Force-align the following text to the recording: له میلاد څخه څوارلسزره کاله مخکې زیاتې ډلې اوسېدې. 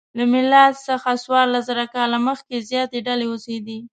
له 0.17 0.23
میلاد 0.33 0.73
څخه 0.87 1.09
څوارلسزره 1.23 1.85
کاله 1.95 2.17
مخکې 2.27 2.57
زیاتې 2.69 2.97
ډلې 3.07 3.25
اوسېدې. 3.29 3.79